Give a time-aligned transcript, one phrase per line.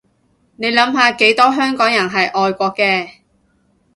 [0.55, 3.07] 你諗下幾多香港人係愛國嘅